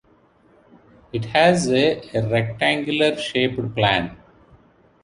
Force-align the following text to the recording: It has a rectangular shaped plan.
It 1.13 1.25
has 1.25 1.69
a 1.69 2.01
rectangular 2.15 3.15
shaped 3.19 3.75
plan. 3.75 4.17